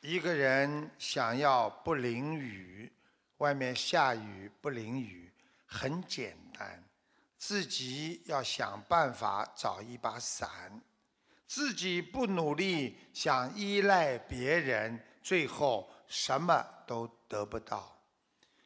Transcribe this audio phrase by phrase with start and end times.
[0.00, 2.90] 一个人想要不淋雨，
[3.38, 5.30] 外面下雨不淋雨，
[5.66, 6.82] 很简单，
[7.36, 10.80] 自己要想办法找一把伞。
[11.46, 18.00] 自己不努力，想依赖别人，最后什么都得不到。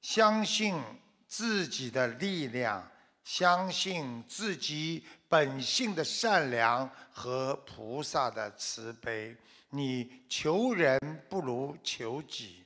[0.00, 0.80] 相信
[1.26, 2.88] 自己的力量，
[3.26, 9.36] 相信自己本性的善良和菩萨的慈悲。
[9.70, 10.96] 你求人
[11.28, 12.64] 不如求己，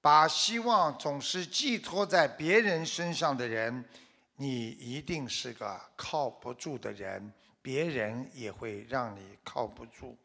[0.00, 3.84] 把希望总是寄托在别人身上的人，
[4.36, 10.16] 你一定是个靠不住的人，别人也会让你靠不住。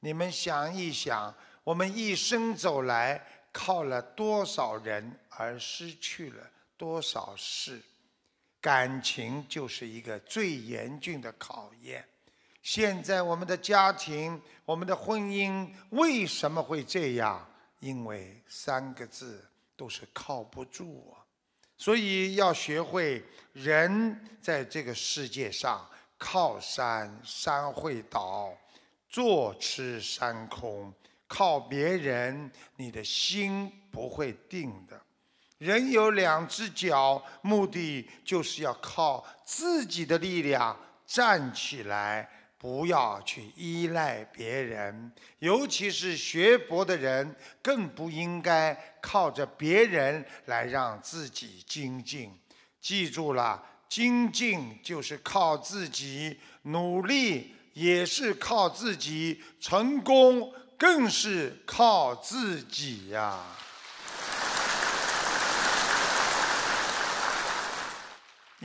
[0.00, 7.80] 你们想一想，我们一生走来，靠了多少人，而失去了多少事？
[8.66, 12.04] 感情就是一个最严峻的考验。
[12.64, 17.48] 现在我们的家庭，我们的婚姻为什么会这样？
[17.78, 21.22] 因为三个字都是靠不住啊！
[21.76, 23.22] 所以要学会，
[23.52, 28.52] 人在这个世界上，靠山山会倒，
[29.08, 30.92] 坐吃山空；
[31.28, 35.00] 靠别人，你的心不会定的。
[35.58, 42.28] 人有两只脚，目的就是要靠自己的力量站起来。
[42.58, 52.32] 不要去依赖别人，尤其是学佛的人，更不应该靠着别人来让自己精进。
[52.80, 63.44] 记住了，精进就是靠自己，努力也是靠自己，成功更是靠自己呀。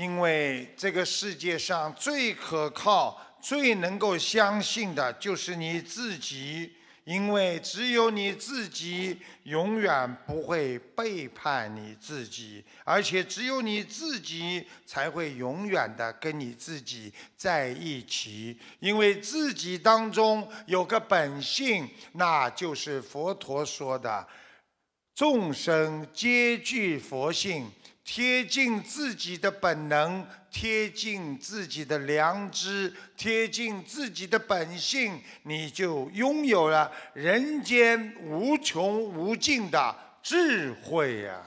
[0.02, 3.22] 因为这个世界上最可靠。
[3.40, 6.72] 最能够相信的就是你自己，
[7.06, 18.56] 因为只有你自己永远不会背叛你自己，而且只有你自己才会永远的跟你自己在一起。
[18.80, 24.28] 因为自己当中有个本性，那就是佛陀说的：
[25.22, 27.72] 众生皆具佛性。
[28.04, 41.40] 贴近自己的本能，贴近自己的良知，贴近自己的本性，你就拥有了人间无穷无尽的智慧呀！